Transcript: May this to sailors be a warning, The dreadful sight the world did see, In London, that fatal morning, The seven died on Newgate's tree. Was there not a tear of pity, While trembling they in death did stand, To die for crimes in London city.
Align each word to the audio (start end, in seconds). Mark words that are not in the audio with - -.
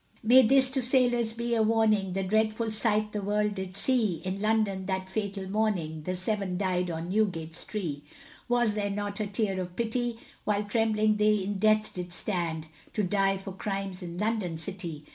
May 0.23 0.41
this 0.41 0.71
to 0.71 0.81
sailors 0.81 1.33
be 1.33 1.53
a 1.53 1.61
warning, 1.61 2.13
The 2.13 2.23
dreadful 2.23 2.71
sight 2.71 3.11
the 3.11 3.21
world 3.21 3.53
did 3.53 3.77
see, 3.77 4.15
In 4.25 4.41
London, 4.41 4.87
that 4.87 5.07
fatal 5.09 5.47
morning, 5.47 6.01
The 6.05 6.15
seven 6.15 6.57
died 6.57 6.89
on 6.89 7.09
Newgate's 7.09 7.63
tree. 7.63 8.01
Was 8.49 8.73
there 8.73 8.89
not 8.89 9.19
a 9.19 9.27
tear 9.27 9.59
of 9.59 9.75
pity, 9.75 10.17
While 10.43 10.63
trembling 10.63 11.17
they 11.17 11.35
in 11.35 11.59
death 11.59 11.93
did 11.93 12.11
stand, 12.11 12.67
To 12.93 13.03
die 13.03 13.37
for 13.37 13.51
crimes 13.51 14.01
in 14.01 14.17
London 14.17 14.57
city. 14.57 15.05